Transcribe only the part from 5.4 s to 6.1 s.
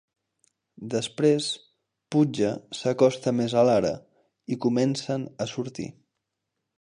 a sortir.